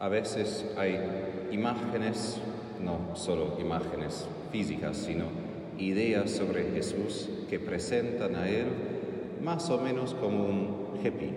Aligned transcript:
A 0.00 0.08
veces 0.08 0.64
hay 0.76 0.96
imágenes, 1.50 2.38
no 2.80 3.16
solo 3.16 3.56
imágenes 3.60 4.28
físicas, 4.52 4.96
sino 4.96 5.24
ideas 5.76 6.30
sobre 6.30 6.70
Jesús 6.70 7.28
que 7.50 7.58
presentan 7.58 8.36
a 8.36 8.48
Él 8.48 8.66
más 9.42 9.68
o 9.70 9.78
menos 9.78 10.14
como 10.14 10.44
un 10.44 11.00
hippie, 11.02 11.32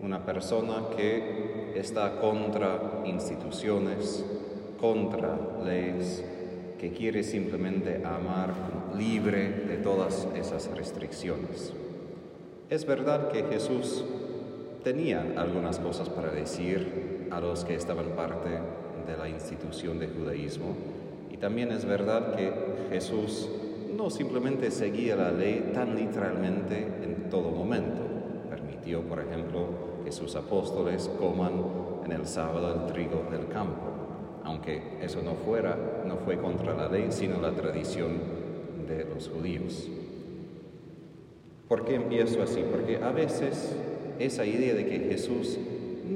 una 0.00 0.24
persona 0.24 0.84
que 0.96 1.72
está 1.74 2.20
contra 2.20 3.02
instituciones, 3.04 4.24
contra 4.80 5.36
leyes, 5.64 6.24
que 6.78 6.92
quiere 6.92 7.24
simplemente 7.24 8.00
amar 8.04 8.54
libre 8.96 9.50
de 9.66 9.76
todas 9.76 10.28
esas 10.36 10.70
restricciones. 10.76 11.72
Es 12.70 12.86
verdad 12.86 13.32
que 13.32 13.42
Jesús 13.42 14.04
tenía 14.84 15.34
algunas 15.36 15.80
cosas 15.80 16.08
para 16.08 16.30
decir 16.30 17.17
a 17.30 17.40
los 17.40 17.64
que 17.64 17.74
estaban 17.74 18.10
parte 18.10 18.50
de 19.06 19.16
la 19.16 19.28
institución 19.28 19.98
de 19.98 20.08
judaísmo 20.08 20.74
y 21.30 21.36
también 21.36 21.70
es 21.70 21.84
verdad 21.84 22.34
que 22.34 22.52
Jesús 22.90 23.48
no 23.96 24.10
simplemente 24.10 24.70
seguía 24.70 25.16
la 25.16 25.30
ley 25.30 25.70
tan 25.74 25.94
literalmente 25.94 26.76
en 27.02 27.28
todo 27.30 27.50
momento. 27.50 28.00
Permitió, 28.48 29.02
por 29.02 29.20
ejemplo, 29.20 29.66
que 30.04 30.12
sus 30.12 30.36
apóstoles 30.36 31.10
coman 31.18 31.52
en 32.04 32.12
el 32.12 32.26
sábado 32.26 32.74
el 32.74 32.92
trigo 32.92 33.24
del 33.30 33.48
campo, 33.48 33.82
aunque 34.44 34.98
eso 35.02 35.20
no 35.22 35.34
fuera, 35.34 35.76
no 36.06 36.16
fue 36.16 36.38
contra 36.38 36.74
la 36.74 36.88
ley, 36.88 37.06
sino 37.10 37.40
la 37.40 37.52
tradición 37.52 38.18
de 38.88 39.04
los 39.04 39.28
judíos. 39.28 39.88
¿Por 41.68 41.84
qué 41.84 41.96
empiezo 41.96 42.42
así? 42.42 42.64
Porque 42.70 42.96
a 42.96 43.12
veces 43.12 43.76
esa 44.18 44.46
idea 44.46 44.74
de 44.74 44.86
que 44.86 44.98
Jesús 45.00 45.58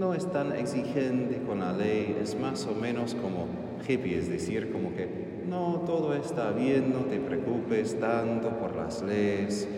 no 0.03 0.15
es 0.15 0.27
tan 0.33 0.51
exigente 0.51 1.41
con 1.47 1.61
la 1.61 1.73
ley, 1.73 2.19
es 2.21 2.37
más 2.37 2.67
o 2.67 2.75
menos 2.75 3.15
como 3.15 3.47
hippie, 3.87 4.19
es 4.19 4.29
decir, 4.29 4.73
como 4.73 4.97
que 4.97 5.09
no, 5.49 5.85
todo 5.87 6.13
está 6.13 6.51
bien, 6.51 6.93
no 6.93 7.05
te 7.05 7.21
preocupes 7.21 8.01
tanto 8.01 8.49
por 8.49 8.75
las 8.75 9.01
leyes, 9.01 9.69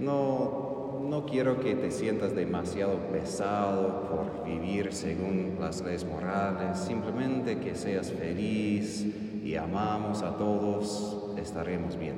no, 0.00 1.00
no 1.08 1.24
quiero 1.26 1.60
que 1.60 1.76
te 1.76 1.92
sientas 1.92 2.34
demasiado 2.34 2.96
pesado 3.12 4.08
por 4.10 4.44
vivir 4.44 4.92
según 4.92 5.58
las 5.60 5.80
leyes 5.80 6.04
morales, 6.04 6.76
simplemente 6.80 7.58
que 7.58 7.76
seas 7.76 8.10
feliz 8.10 9.06
y 9.44 9.54
amamos 9.54 10.22
a 10.22 10.36
todos, 10.36 11.36
estaremos 11.40 11.96
bien. 11.96 12.16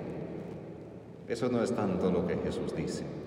Eso 1.28 1.50
no 1.50 1.62
es 1.62 1.72
tanto 1.72 2.11
lo 2.11 2.27
que 2.27 2.38
Jesús 2.38 2.75
dice. 2.75 3.19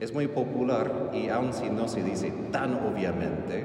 Es 0.00 0.12
muy 0.12 0.28
popular 0.28 1.10
y 1.14 1.28
aun 1.28 1.52
si 1.54 1.70
no 1.70 1.88
se 1.88 2.02
dice 2.02 2.32
tan 2.52 2.74
obviamente, 2.74 3.64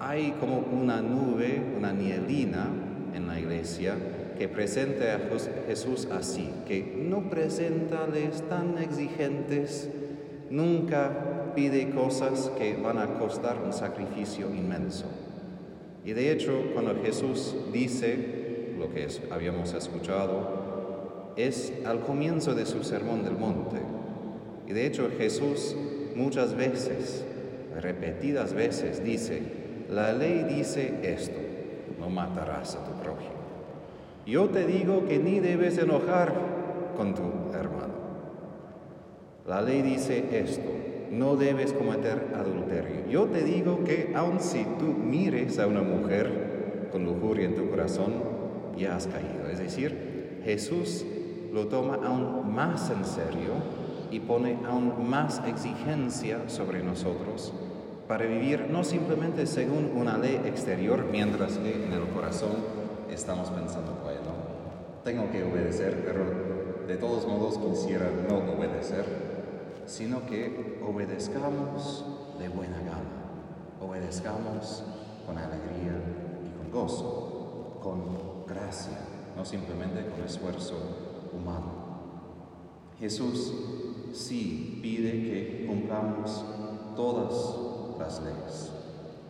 hay 0.00 0.32
como 0.40 0.58
una 0.58 1.00
nube, 1.00 1.62
una 1.76 1.92
nielina 1.92 2.66
en 3.14 3.28
la 3.28 3.38
iglesia 3.38 3.94
que 4.36 4.48
presente 4.48 5.10
a 5.12 5.20
Jesús 5.68 6.08
así, 6.10 6.50
que 6.66 7.04
no 7.08 7.30
presenta 7.30 8.08
leyes 8.08 8.42
tan 8.48 8.78
exigentes, 8.78 9.88
nunca 10.50 11.52
pide 11.54 11.90
cosas 11.90 12.50
que 12.58 12.76
van 12.76 12.98
a 12.98 13.18
costar 13.18 13.58
un 13.64 13.72
sacrificio 13.72 14.52
inmenso. 14.52 15.06
Y 16.04 16.12
de 16.12 16.32
hecho, 16.32 16.52
cuando 16.72 17.00
Jesús 17.00 17.54
dice 17.72 18.74
lo 18.76 18.92
que 18.92 19.06
habíamos 19.30 19.72
escuchado, 19.74 21.32
es 21.36 21.72
al 21.86 22.00
comienzo 22.00 22.54
de 22.54 22.66
su 22.66 22.82
sermón 22.82 23.22
del 23.22 23.38
monte. 23.38 23.78
Y 24.68 24.72
de 24.72 24.86
hecho 24.86 25.10
Jesús 25.16 25.76
muchas 26.14 26.54
veces, 26.54 27.24
repetidas 27.80 28.54
veces, 28.54 29.04
dice, 29.04 29.42
la 29.90 30.12
ley 30.12 30.44
dice 30.44 31.00
esto, 31.02 31.38
no 31.98 32.08
matarás 32.08 32.76
a 32.76 32.84
tu 32.84 32.92
prójimo. 33.02 33.32
Yo 34.26 34.48
te 34.48 34.66
digo 34.66 35.06
que 35.06 35.18
ni 35.18 35.40
debes 35.40 35.78
enojar 35.78 36.32
con 36.96 37.14
tu 37.14 37.22
hermano. 37.56 37.92
La 39.46 39.60
ley 39.60 39.82
dice 39.82 40.24
esto, 40.32 40.70
no 41.10 41.36
debes 41.36 41.72
cometer 41.72 42.28
adulterio. 42.34 43.06
Yo 43.10 43.26
te 43.26 43.42
digo 43.42 43.84
que 43.84 44.12
aun 44.14 44.40
si 44.40 44.64
tú 44.78 44.86
mires 44.86 45.58
a 45.58 45.66
una 45.66 45.82
mujer 45.82 46.88
con 46.90 47.04
lujuria 47.04 47.46
en 47.46 47.56
tu 47.56 47.68
corazón, 47.68 48.14
ya 48.76 48.96
has 48.96 49.06
caído. 49.06 49.48
Es 49.50 49.58
decir, 49.58 50.40
Jesús 50.44 51.04
lo 51.52 51.66
toma 51.66 51.96
aún 51.96 52.54
más 52.54 52.90
en 52.90 53.04
serio 53.04 53.82
y 54.12 54.20
pone 54.20 54.58
aún 54.68 55.08
más 55.08 55.40
exigencia 55.46 56.48
sobre 56.48 56.82
nosotros 56.82 57.52
para 58.06 58.26
vivir 58.26 58.68
no 58.70 58.84
simplemente 58.84 59.46
según 59.46 59.90
una 59.96 60.18
ley 60.18 60.38
exterior, 60.44 61.06
mientras 61.10 61.56
que 61.56 61.86
en 61.86 61.92
el 61.94 62.06
corazón 62.08 62.52
estamos 63.10 63.48
pensando, 63.48 63.98
bueno, 64.02 64.20
tengo 65.02 65.30
que 65.30 65.42
obedecer, 65.42 66.02
pero 66.04 66.86
de 66.86 66.96
todos 66.98 67.26
modos 67.26 67.56
quisiera 67.56 68.10
no 68.28 68.52
obedecer, 68.52 69.06
sino 69.86 70.26
que 70.26 70.78
obedezcamos 70.86 72.04
de 72.38 72.50
buena 72.50 72.76
gana, 72.80 73.80
obedezcamos 73.80 74.84
con 75.26 75.38
alegría 75.38 75.96
y 76.44 76.50
con 76.58 76.70
gozo, 76.70 77.78
con 77.82 78.46
gracia, 78.46 78.98
no 79.34 79.44
simplemente 79.46 80.04
con 80.04 80.22
esfuerzo 80.22 80.74
humano. 81.32 81.82
Jesús 83.00 83.54
sí 84.12 84.78
pide 84.82 85.10
que 85.10 85.66
cumplamos 85.66 86.44
todas 86.96 87.98
las 87.98 88.22
leyes. 88.22 88.72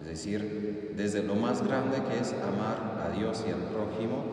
Es 0.01 0.09
decir, 0.09 0.95
desde 0.97 1.23
lo 1.23 1.37
más 1.37 1.67
grande 1.67 1.99
que 2.09 2.21
es 2.21 2.33
amar 2.33 3.07
a 3.07 3.17
Dios 3.17 3.45
y 3.47 3.53
al 3.53 3.61
prójimo 3.61 4.25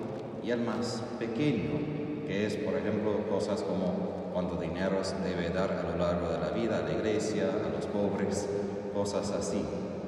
y 0.44 0.52
al 0.52 0.62
más 0.62 1.04
pequeño, 1.20 2.26
que 2.26 2.46
es, 2.46 2.56
por 2.56 2.76
ejemplo, 2.76 3.28
cosas 3.30 3.62
como 3.62 4.30
cuánto 4.34 4.56
dinero 4.56 5.04
se 5.04 5.16
debe 5.20 5.50
dar 5.50 5.72
a 5.72 5.84
lo 5.84 5.98
largo 5.98 6.30
de 6.30 6.40
la 6.40 6.50
vida 6.50 6.80
a 6.80 6.82
la 6.82 6.94
iglesia, 6.94 7.50
a 7.50 7.70
los 7.70 7.86
pobres, 7.86 8.48
cosas 8.94 9.32
así, 9.32 9.64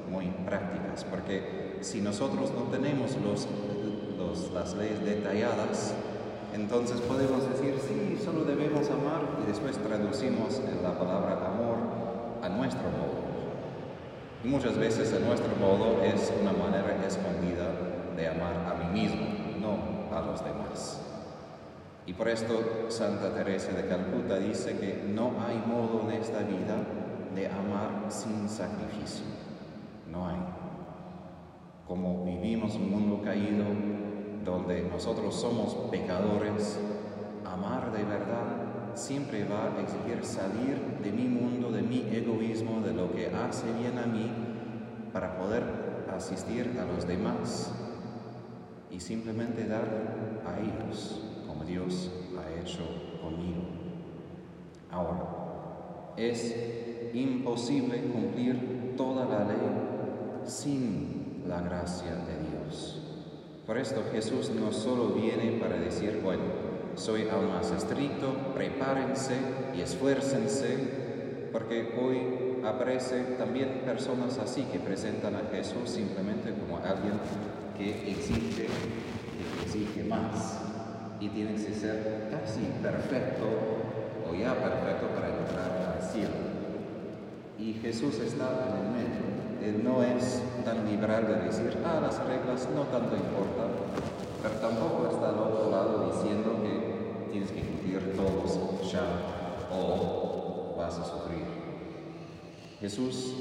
muy 0.09 0.27
prácticas, 0.45 1.03
porque 1.05 1.77
si 1.81 2.01
nosotros 2.01 2.51
no 2.51 2.63
tenemos 2.71 3.17
los, 3.23 3.47
las 4.51 4.75
leyes 4.75 5.03
detalladas, 5.03 5.93
entonces 6.53 6.99
podemos 7.01 7.47
decir, 7.49 7.79
sí, 7.79 8.21
solo 8.23 8.43
debemos 8.43 8.89
amar 8.89 9.21
y 9.43 9.47
después 9.47 9.77
traducimos 9.77 10.61
la 10.83 10.97
palabra 10.97 11.33
amor 11.47 11.77
a 12.41 12.49
nuestro 12.49 12.83
modo. 12.83 13.21
Muchas 14.43 14.77
veces 14.77 15.13
en 15.13 15.27
nuestro 15.27 15.55
modo 15.55 16.01
es 16.03 16.33
una 16.41 16.51
manera 16.51 16.97
escondida 17.05 17.71
de 18.17 18.27
amar 18.27 18.53
a 18.67 18.83
mí 18.83 19.01
mismo, 19.01 19.25
no 19.61 20.15
a 20.15 20.21
los 20.21 20.43
demás. 20.43 21.01
Y 22.05 22.13
por 22.13 22.27
esto 22.27 22.87
Santa 22.89 23.33
Teresa 23.33 23.71
de 23.71 23.87
Calcuta 23.87 24.37
dice 24.39 24.77
que 24.77 25.03
no 25.07 25.33
hay 25.47 25.57
modo 25.65 26.09
en 26.09 26.19
esta 26.19 26.39
vida 26.39 26.75
de 27.35 27.47
amar 27.47 28.05
sin 28.09 28.49
sacrificio. 28.49 29.25
No 30.11 30.27
hay. 30.27 30.37
Como 31.87 32.25
vivimos 32.25 32.75
un 32.75 32.89
mundo 32.89 33.21
caído 33.23 33.65
donde 34.43 34.83
nosotros 34.83 35.35
somos 35.35 35.73
pecadores, 35.91 36.79
amar 37.45 37.91
de 37.91 38.03
verdad 38.03 38.61
siempre 38.93 39.45
va 39.45 39.73
a 39.77 39.81
exigir 39.81 40.23
salir 40.25 40.99
de 41.03 41.11
mi 41.11 41.23
mundo, 41.23 41.71
de 41.71 41.81
mi 41.81 42.07
egoísmo, 42.11 42.81
de 42.81 42.93
lo 42.93 43.11
que 43.13 43.27
hace 43.27 43.71
bien 43.73 43.97
a 43.97 44.05
mí, 44.05 44.29
para 45.13 45.37
poder 45.37 45.63
asistir 46.13 46.77
a 46.79 46.85
los 46.85 47.07
demás 47.07 47.71
y 48.89 48.99
simplemente 48.99 49.65
dar 49.65 50.41
a 50.45 50.59
ellos 50.59 51.21
como 51.47 51.63
Dios 51.63 52.11
ha 52.37 52.61
hecho 52.61 52.83
conmigo. 53.21 53.61
Ahora, 54.91 56.13
es 56.17 56.55
imposible 57.13 58.01
cumplir 58.03 58.93
toda 58.97 59.25
la 59.25 59.45
ley 59.45 60.43
sin 60.45 61.43
la 61.47 61.61
gracia 61.61 62.15
de 62.15 62.49
Dios. 62.49 63.10
Por 63.71 63.79
esto 63.79 64.03
Jesús 64.11 64.49
no 64.49 64.73
solo 64.73 65.13
viene 65.13 65.57
para 65.57 65.77
decir, 65.77 66.19
bueno, 66.21 66.43
soy 66.97 67.29
aún 67.29 67.47
más 67.53 67.71
estricto, 67.71 68.33
prepárense 68.53 69.31
y 69.73 69.79
esfuércense, 69.79 71.47
porque 71.53 71.97
hoy 71.97 72.65
aparece 72.65 73.21
también 73.37 73.83
personas 73.85 74.39
así 74.39 74.63
que 74.63 74.79
presentan 74.79 75.35
a 75.35 75.43
Jesús 75.53 75.89
simplemente 75.89 76.51
como 76.51 76.79
alguien 76.83 77.13
que 77.77 78.11
exige, 78.11 78.67
que 78.67 79.63
exige 79.63 80.03
más 80.03 80.59
y 81.21 81.29
tiene 81.29 81.53
que 81.53 81.73
ser 81.73 82.27
casi 82.29 82.65
perfecto 82.83 83.45
o 84.29 84.35
ya 84.35 84.53
perfecto 84.53 85.07
para 85.15 85.29
entrar 85.29 85.95
al 85.95 86.11
cielo. 86.11 86.35
Y 87.57 87.75
Jesús 87.75 88.19
está 88.19 88.67
en 88.67 88.85
el 88.85 88.91
medio. 88.91 89.30
Él 89.63 89.83
no 89.83 90.01
es 90.03 90.41
tan 90.65 90.85
liberal 90.85 91.27
de 91.27 91.45
decir, 91.45 91.77
ah, 91.85 91.99
las 92.01 92.17
reglas 92.25 92.67
no 92.73 92.83
tanto 92.83 93.15
importan, 93.15 93.69
pero 94.41 94.55
tampoco 94.55 95.09
está 95.11 95.29
al 95.29 95.39
otro 95.39 95.69
lado 95.69 96.11
diciendo 96.11 96.57
que 96.63 97.31
tienes 97.31 97.51
que 97.51 97.61
cumplir 97.61 98.15
todos 98.15 98.91
ya 98.91 99.03
o 99.71 100.75
vas 100.77 100.97
a 100.97 101.05
sufrir. 101.05 101.45
Jesús 102.79 103.35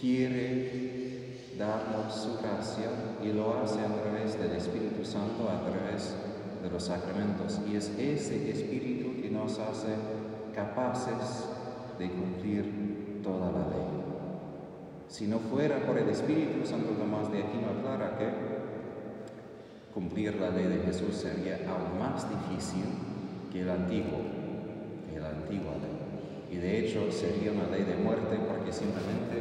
quiere 0.00 1.54
darnos 1.56 2.12
su 2.12 2.38
gracia 2.42 2.90
y 3.22 3.32
lo 3.32 3.62
hace 3.62 3.78
a 3.80 4.02
través 4.02 4.38
del 4.38 4.52
Espíritu 4.52 5.04
Santo, 5.04 5.48
a 5.48 5.60
través 5.70 6.14
de 6.62 6.70
los 6.70 6.82
sacramentos. 6.82 7.60
Y 7.70 7.76
es 7.76 7.90
ese 7.96 8.50
Espíritu 8.50 9.22
que 9.22 9.30
nos 9.30 9.58
hace 9.58 9.94
capaces 10.54 11.46
de 11.98 12.10
cumplir 12.10 13.20
toda 13.22 13.52
la 13.52 13.68
ley. 13.68 14.03
Si 15.14 15.28
no 15.28 15.38
fuera 15.38 15.78
por 15.86 15.96
el 15.96 16.08
Espíritu 16.08 16.66
Santo, 16.66 16.88
Tomás 16.98 17.30
de 17.30 17.38
Aquino 17.38 17.68
aclara 17.70 18.18
que 18.18 18.26
cumplir 19.94 20.34
la 20.34 20.50
ley 20.50 20.66
de 20.66 20.80
Jesús 20.80 21.14
sería 21.14 21.60
aún 21.70 22.00
más 22.00 22.26
difícil 22.28 22.82
que 23.52 23.60
el 23.60 23.70
antiguo, 23.70 24.18
que 25.08 25.20
la 25.20 25.28
antigua 25.28 25.74
ley. 25.78 26.50
Y 26.50 26.56
de 26.56 26.80
hecho 26.80 27.12
sería 27.12 27.52
una 27.52 27.68
ley 27.70 27.84
de 27.84 27.94
muerte 27.94 28.40
porque 28.48 28.72
simplemente 28.72 29.38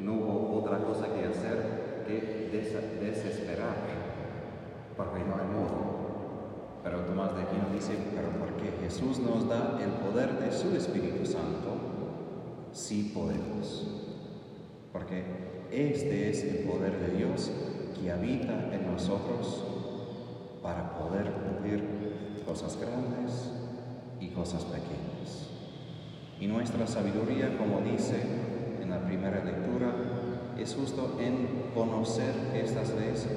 no 0.00 0.12
hubo 0.14 0.60
otra 0.60 0.78
cosa 0.78 1.06
que 1.12 1.24
hacer 1.26 2.04
que 2.06 2.48
desesperar, 3.02 3.74
porque 4.96 5.24
no 5.24 5.42
hay 5.42 5.48
modo. 5.58 5.98
Pero 6.84 7.00
Tomás 7.00 7.34
de 7.34 7.42
Aquino 7.42 7.66
dice, 7.74 7.94
pero 8.14 8.28
porque 8.38 8.70
Jesús 8.80 9.18
nos 9.18 9.48
da 9.48 9.76
el 9.82 9.90
poder 10.06 10.38
de 10.38 10.52
su 10.52 10.68
Espíritu 10.76 11.26
Santo, 11.26 11.74
sí 12.70 13.10
podemos. 13.12 14.07
Porque 14.98 15.22
este 15.70 16.28
es 16.28 16.42
el 16.42 16.68
poder 16.68 16.98
de 16.98 17.18
Dios 17.18 17.52
que 18.00 18.10
habita 18.10 18.74
en 18.74 18.90
nosotros 18.90 19.64
para 20.60 20.98
poder 20.98 21.30
cumplir 21.34 21.84
cosas 22.44 22.76
grandes 22.80 23.52
y 24.20 24.30
cosas 24.30 24.64
pequeñas. 24.64 25.50
Y 26.40 26.48
nuestra 26.48 26.84
sabiduría, 26.88 27.56
como 27.56 27.80
dice 27.80 28.16
en 28.82 28.90
la 28.90 29.04
primera 29.06 29.44
lectura, 29.44 29.94
es 30.58 30.74
justo 30.74 31.16
en 31.20 31.70
conocer 31.72 32.34
estas 32.56 32.92
leyes 32.94 33.28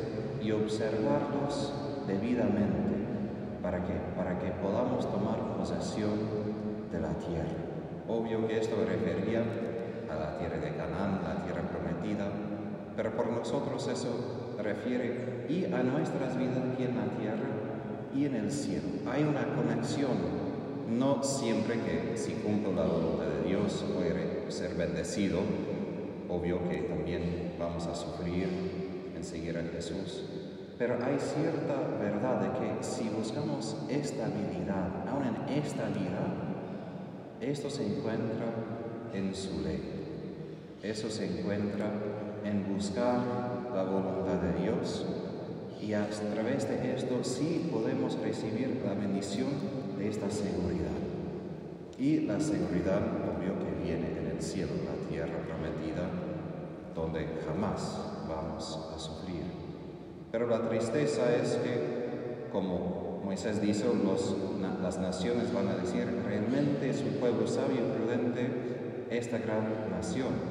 y 0.42 0.52
observarlos 0.52 1.74
debidamente 2.08 3.62
para 3.62 3.86
que, 3.86 3.94
para 4.18 4.40
que 4.40 4.50
podamos 4.50 5.12
tomar 5.12 5.58
posesión 5.58 6.18
de 6.92 7.00
la 7.00 7.14
tierra. 7.20 7.54
Obvio 8.08 8.48
que 8.48 8.58
esto 8.58 8.78
refería 8.84 9.44
a 10.12 10.20
la 10.20 10.38
tierra 10.38 10.58
de 10.58 10.76
Canaán, 10.76 11.22
la 11.24 11.44
tierra 11.44 11.62
prometida, 11.70 12.28
pero 12.96 13.16
por 13.16 13.32
nosotros 13.32 13.88
eso 13.88 14.56
refiere 14.62 15.46
y 15.50 15.66
a 15.66 15.84
nuestras 15.84 16.38
vidas 16.38 16.58
aquí 16.74 16.84
en 16.84 16.98
la 16.98 17.06
tierra 17.18 17.50
y 18.14 18.26
en 18.26 18.36
el 18.36 18.52
cielo. 18.52 18.88
Hay 19.10 19.24
una 19.24 19.46
conexión, 19.56 20.12
no 20.90 21.24
siempre 21.24 21.76
que 21.82 22.18
si 22.18 22.34
cumplo 22.34 22.74
la 22.74 22.84
voluntad 22.84 23.26
de 23.26 23.48
Dios 23.48 23.84
a 23.84 24.52
ser 24.52 24.76
bendecido, 24.76 25.40
obvio 26.30 26.68
que 26.70 26.78
también 26.80 27.54
vamos 27.58 27.88
a 27.88 27.96
sufrir 27.96 28.50
en 29.16 29.24
seguir 29.24 29.58
a 29.58 29.64
Jesús, 29.64 30.26
pero 30.78 30.96
hay 30.96 31.18
cierta 31.20 31.76
verdad 32.00 32.42
de 32.42 32.50
que 32.60 32.84
si 32.84 33.10
buscamos 33.10 33.78
estabilidad, 33.90 35.08
aún 35.10 35.24
en 35.24 35.58
esta 35.58 35.88
vida, 35.88 36.26
esto 37.40 37.70
se 37.70 37.86
encuentra 37.86 38.46
en 39.14 39.34
su 39.34 39.62
ley. 39.62 40.01
Eso 40.84 41.12
se 41.12 41.26
encuentra 41.26 41.92
en 42.44 42.74
buscar 42.74 43.20
la 43.72 43.84
voluntad 43.84 44.42
de 44.42 44.64
Dios 44.64 45.06
y 45.80 45.94
a 45.94 46.08
través 46.34 46.68
de 46.68 46.96
esto 46.96 47.24
sí 47.24 47.70
podemos 47.72 48.20
recibir 48.20 48.82
la 48.84 48.96
bendición 48.96 49.50
de 50.00 50.10
esta 50.10 50.30
seguridad. 50.32 50.90
Y 52.00 52.22
la 52.22 52.40
seguridad, 52.40 52.98
obvio 52.98 53.60
que 53.60 53.84
viene 53.84 54.08
en 54.18 54.36
el 54.36 54.42
cielo, 54.42 54.72
la 54.84 55.08
tierra 55.08 55.38
prometida, 55.46 56.10
donde 56.96 57.28
jamás 57.46 58.00
vamos 58.28 58.92
a 58.96 58.98
sufrir. 58.98 59.44
Pero 60.32 60.48
la 60.48 60.68
tristeza 60.68 61.36
es 61.36 61.58
que, 61.58 62.50
como 62.52 63.22
Moisés 63.24 63.62
dice, 63.62 63.86
las 64.82 64.98
naciones 64.98 65.54
van 65.54 65.68
a 65.68 65.76
decir, 65.76 66.08
realmente 66.26 66.90
es 66.90 67.02
un 67.02 67.20
pueblo 67.20 67.46
sabio 67.46 67.82
y 67.82 67.98
prudente 68.00 68.50
esta 69.12 69.38
gran 69.38 69.92
nación. 69.92 70.51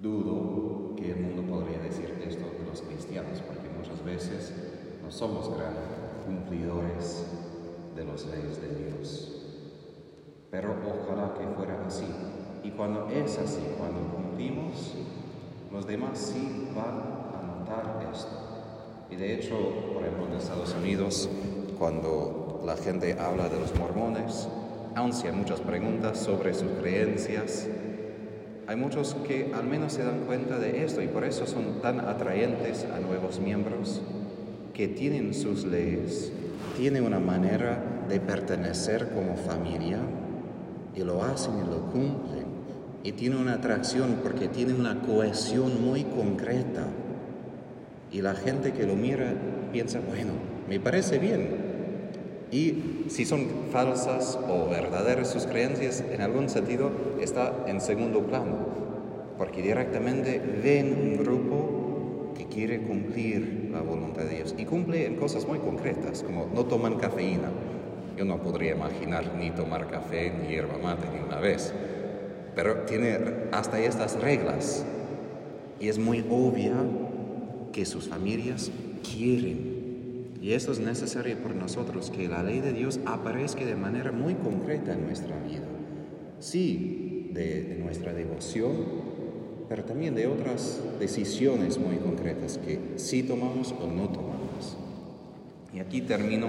Dudo 0.00 0.96
que 0.96 1.12
el 1.12 1.20
mundo 1.20 1.42
podría 1.42 1.78
decir 1.78 2.22
esto 2.26 2.44
de 2.58 2.66
los 2.66 2.80
cristianos, 2.82 3.40
porque 3.46 3.68
muchas 3.68 4.04
veces 4.04 4.54
no 5.02 5.10
somos 5.10 5.54
gran 5.56 5.74
cumplidores 6.26 7.26
de 7.94 8.04
los 8.04 8.26
leyes 8.26 8.60
de 8.60 8.84
Dios. 8.84 9.42
Pero 10.50 10.74
ojalá 10.84 11.34
que 11.34 11.46
fuera 11.54 11.84
así. 11.86 12.06
Y 12.64 12.70
cuando 12.70 13.08
es 13.08 13.38
así, 13.38 13.62
cuando 13.78 14.00
cumplimos, 14.14 14.94
los 15.70 15.86
demás 15.86 16.18
sí 16.18 16.68
van 16.74 17.20
esto. 18.12 18.28
Y 19.10 19.16
de 19.16 19.34
hecho, 19.34 19.56
por 19.92 20.02
ejemplo, 20.02 20.26
en 20.26 20.32
Estados 20.34 20.74
Unidos, 20.74 21.28
cuando 21.78 22.60
la 22.64 22.76
gente 22.76 23.16
habla 23.18 23.48
de 23.48 23.58
los 23.58 23.76
mormones, 23.78 24.48
aun 24.94 25.12
si 25.12 25.26
hay 25.26 25.32
muchas 25.32 25.60
preguntas 25.60 26.18
sobre 26.18 26.54
sus 26.54 26.70
creencias, 26.80 27.68
hay 28.70 28.76
muchos 28.76 29.16
que 29.26 29.50
al 29.52 29.64
menos 29.64 29.94
se 29.94 30.04
dan 30.04 30.20
cuenta 30.26 30.60
de 30.60 30.84
esto 30.84 31.02
y 31.02 31.08
por 31.08 31.24
eso 31.24 31.44
son 31.44 31.82
tan 31.82 31.98
atraentes 31.98 32.84
a 32.84 33.00
nuevos 33.00 33.40
miembros 33.40 34.00
que 34.72 34.86
tienen 34.86 35.34
sus 35.34 35.64
leyes, 35.64 36.30
tienen 36.76 37.02
una 37.02 37.18
manera 37.18 37.82
de 38.08 38.20
pertenecer 38.20 39.08
como 39.08 39.34
familia 39.34 39.98
y 40.94 41.00
lo 41.00 41.24
hacen 41.24 41.54
y 41.58 41.68
lo 41.68 41.80
cumplen. 41.90 42.44
Y 43.02 43.10
tienen 43.10 43.40
una 43.40 43.54
atracción 43.54 44.20
porque 44.22 44.46
tienen 44.46 44.78
una 44.78 45.00
cohesión 45.00 45.84
muy 45.84 46.04
concreta 46.04 46.86
y 48.12 48.22
la 48.22 48.36
gente 48.36 48.72
que 48.72 48.86
lo 48.86 48.94
mira 48.94 49.34
piensa, 49.72 49.98
bueno, 49.98 50.30
me 50.68 50.78
parece 50.78 51.18
bien. 51.18 51.69
Y 52.50 53.04
si 53.08 53.24
son 53.24 53.46
falsas 53.70 54.38
o 54.48 54.68
verdaderas 54.68 55.30
sus 55.30 55.46
creencias, 55.46 56.02
en 56.12 56.20
algún 56.20 56.48
sentido 56.48 56.90
está 57.20 57.64
en 57.66 57.80
segundo 57.80 58.22
plano, 58.22 58.56
porque 59.38 59.62
directamente 59.62 60.40
ven 60.62 60.92
un 60.92 61.16
grupo 61.16 62.32
que 62.36 62.46
quiere 62.46 62.82
cumplir 62.82 63.68
la 63.72 63.82
voluntad 63.82 64.24
de 64.24 64.36
Dios 64.36 64.54
y 64.58 64.64
cumple 64.64 65.06
en 65.06 65.16
cosas 65.16 65.46
muy 65.46 65.58
concretas, 65.58 66.22
como 66.22 66.48
no 66.52 66.64
toman 66.64 66.96
cafeína. 66.96 67.50
Yo 68.16 68.24
no 68.24 68.38
podría 68.38 68.72
imaginar 68.72 69.34
ni 69.38 69.50
tomar 69.50 69.88
café 69.88 70.30
ni 70.30 70.48
hierba 70.48 70.76
mate 70.82 71.06
ni 71.14 71.24
una 71.24 71.38
vez, 71.38 71.72
pero 72.54 72.82
tiene 72.82 73.18
hasta 73.52 73.80
estas 73.80 74.20
reglas 74.20 74.84
y 75.78 75.88
es 75.88 75.98
muy 75.98 76.24
obvia 76.28 76.74
que 77.72 77.86
sus 77.86 78.08
familias 78.08 78.70
quieren. 79.02 79.79
Y 80.40 80.52
esto 80.52 80.72
es 80.72 80.80
necesario 80.80 81.36
por 81.36 81.54
nosotros, 81.54 82.10
que 82.10 82.26
la 82.26 82.42
ley 82.42 82.60
de 82.60 82.72
Dios 82.72 82.98
aparezca 83.04 83.64
de 83.64 83.76
manera 83.76 84.10
muy 84.10 84.34
concreta 84.34 84.94
en 84.94 85.04
nuestra 85.04 85.38
vida. 85.38 85.66
Sí, 86.38 87.28
de, 87.32 87.78
nuestra 87.82 88.14
devoción, 88.14 88.72
pero 89.68 89.84
también 89.84 90.14
de 90.14 90.26
otras 90.26 90.80
decisiones 90.98 91.78
muy 91.78 91.96
concretas 91.96 92.58
que 92.58 92.78
sí 92.96 93.22
tomamos 93.22 93.72
o 93.72 93.86
no 93.86 94.08
tomamos. 94.08 94.78
Y 95.74 95.80
aquí 95.80 96.00
termino 96.00 96.48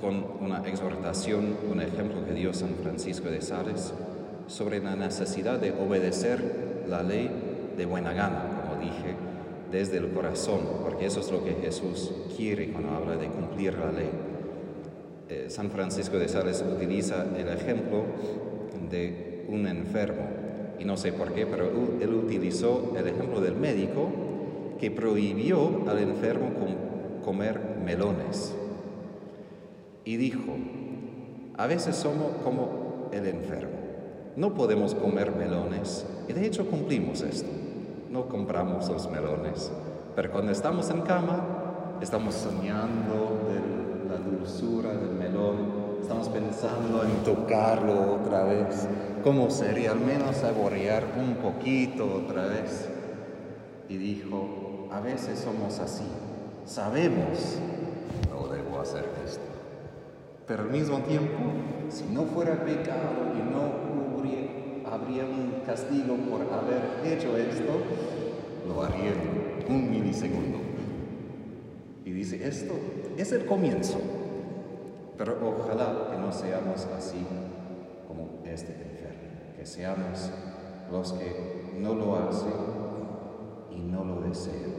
con 0.00 0.24
una 0.40 0.66
exhortación, 0.66 1.56
un 1.70 1.80
ejemplo 1.80 2.24
que 2.24 2.32
dio 2.32 2.54
San 2.54 2.74
Francisco 2.82 3.28
de 3.28 3.42
Sales 3.42 3.92
sobre 4.46 4.80
la 4.80 4.96
necesidad 4.96 5.60
de 5.60 5.72
obedecer 5.72 6.84
la 6.88 7.02
ley 7.02 7.30
de 7.76 7.84
buena 7.86 8.12
gana, 8.12 8.62
como 8.62 8.80
dije, 8.80 9.14
desde 9.72 9.96
el 9.96 10.10
corazón, 10.10 10.60
porque 10.82 11.06
eso 11.06 11.20
es 11.20 11.32
lo 11.32 11.42
que 11.42 11.54
Jesús 11.54 12.12
quiere 12.36 12.70
cuando 12.70 12.90
habla 12.90 13.16
de 13.16 13.28
cumplir 13.28 13.74
la 13.74 13.90
ley. 13.90 14.10
Eh, 15.30 15.46
San 15.48 15.70
Francisco 15.70 16.18
de 16.18 16.28
Sales 16.28 16.62
utiliza 16.76 17.24
el 17.36 17.48
ejemplo 17.48 18.04
de 18.90 19.46
un 19.48 19.66
enfermo, 19.66 20.28
y 20.78 20.84
no 20.84 20.96
sé 20.96 21.12
por 21.12 21.32
qué, 21.32 21.46
pero 21.46 21.70
él 22.00 22.14
utilizó 22.14 22.92
el 22.96 23.08
ejemplo 23.08 23.40
del 23.40 23.56
médico 23.56 24.08
que 24.78 24.90
prohibió 24.90 25.88
al 25.88 25.98
enfermo 26.00 26.50
comer 27.24 27.58
melones. 27.82 28.54
Y 30.04 30.16
dijo, 30.16 30.52
a 31.56 31.66
veces 31.66 31.96
somos 31.96 32.32
como 32.44 33.08
el 33.12 33.26
enfermo, 33.26 33.78
no 34.36 34.54
podemos 34.54 34.94
comer 34.94 35.32
melones, 35.34 36.04
y 36.28 36.34
de 36.34 36.44
hecho 36.44 36.66
cumplimos 36.68 37.22
esto 37.22 37.48
no 38.12 38.28
compramos 38.28 38.88
los 38.90 39.10
melones. 39.10 39.72
Pero 40.14 40.30
cuando 40.30 40.52
estamos 40.52 40.90
en 40.90 41.00
cama, 41.00 41.96
estamos 42.02 42.34
soñando 42.34 43.40
de 43.48 44.10
la 44.10 44.18
dulzura 44.18 44.90
del 44.90 45.12
melón, 45.12 45.98
estamos 46.02 46.28
pensando 46.28 47.02
en 47.04 47.24
tocarlo 47.24 48.16
otra 48.20 48.44
vez. 48.44 48.86
¿Cómo 49.24 49.50
sería 49.50 49.92
al 49.92 50.00
menos 50.00 50.36
saborear 50.36 51.04
un 51.18 51.36
poquito 51.36 52.04
otra 52.04 52.46
vez? 52.48 52.90
Y 53.88 53.96
dijo, 53.96 54.88
a 54.92 55.00
veces 55.00 55.38
somos 55.38 55.78
así, 55.78 56.04
sabemos, 56.66 57.56
no 58.30 58.48
debo 58.48 58.78
hacer 58.80 59.06
esto. 59.24 59.40
Pero 60.46 60.64
al 60.64 60.70
mismo 60.70 60.98
tiempo, 60.98 61.38
si 61.88 62.04
no 62.12 62.24
fuera 62.24 62.62
pecado 62.62 63.32
y 63.34 63.50
no 63.50 63.81
un 65.20 65.62
castigo 65.66 66.16
por 66.16 66.40
haber 66.42 67.04
hecho 67.04 67.36
esto, 67.36 67.82
lo 68.66 68.82
haría 68.82 69.12
un 69.68 69.90
milisegundo. 69.90 70.58
Y 72.04 72.10
dice, 72.12 72.46
esto 72.46 72.74
es 73.16 73.32
el 73.32 73.46
comienzo, 73.46 73.98
pero 75.16 75.36
ojalá 75.42 76.08
que 76.10 76.18
no 76.18 76.32
seamos 76.32 76.86
así 76.96 77.24
como 78.08 78.42
este 78.44 78.72
enfermo, 78.72 79.54
que 79.56 79.66
seamos 79.66 80.30
los 80.90 81.12
que 81.12 81.76
no 81.80 81.94
lo 81.94 82.16
hacen 82.16 82.52
y 83.70 83.80
no 83.80 84.04
lo 84.04 84.20
desean, 84.22 84.72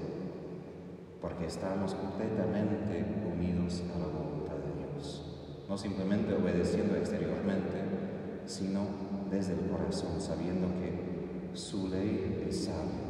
porque 1.21 1.45
estamos 1.45 1.95
completamente 1.95 3.05
unidos 3.33 3.83
a 3.95 3.99
la 3.99 4.05
voluntad 4.05 4.55
de 4.55 4.93
Dios, 4.93 5.25
no 5.69 5.77
simplemente 5.77 6.33
obedeciendo 6.33 6.95
exteriormente, 6.97 7.92
sino 8.45 8.81
desde 9.31 9.53
el 9.53 9.69
corazón, 9.69 10.19
sabiendo 10.19 10.67
que 10.79 11.57
su 11.57 11.87
ley 11.87 12.45
es 12.49 12.65
sabia. 12.65 13.03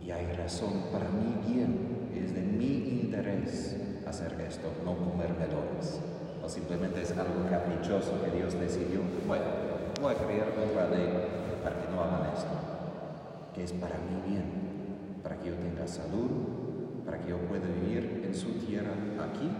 Y 0.00 0.10
hay 0.10 0.26
razón 0.36 0.84
para 0.92 1.08
mi 1.08 1.52
bien, 1.52 2.10
es 2.14 2.34
de 2.34 2.42
mi 2.42 3.00
interés 3.02 3.76
hacer 4.06 4.38
esto, 4.46 4.70
no 4.84 4.96
comer 4.96 5.30
melones. 5.30 6.00
O 6.44 6.48
simplemente 6.48 7.02
es 7.02 7.10
algo 7.12 7.48
caprichoso 7.48 8.22
que 8.22 8.36
Dios 8.36 8.52
decidió, 8.58 9.00
bueno, 9.26 9.44
voy 10.00 10.12
a 10.12 10.18
crear 10.18 10.48
otra 10.48 10.90
ley 10.90 11.08
para 11.62 11.80
que 11.80 11.90
no 11.90 12.02
hagan 12.02 12.34
esto, 12.34 12.50
que 13.54 13.64
es 13.64 13.72
para 13.72 13.96
mi 13.96 14.30
bien, 14.30 14.44
para 15.22 15.38
que 15.38 15.48
yo 15.48 15.54
tenga 15.54 15.86
salud, 15.88 16.28
para 17.06 17.18
que 17.18 17.30
yo 17.30 17.38
pueda 17.38 17.66
vivir 17.66 18.22
en 18.26 18.34
su 18.34 18.52
tierra 18.66 18.92
aquí 19.18 19.50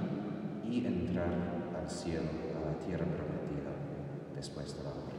y 0.70 0.86
entrar 0.86 1.32
al 1.80 1.88
cielo, 1.88 2.28
a 2.60 2.70
la 2.70 2.86
tierra 2.86 3.06
prometida 3.06 3.43
muerte. 4.52 5.13